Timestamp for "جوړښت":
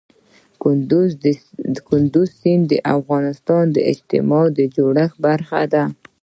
4.75-5.17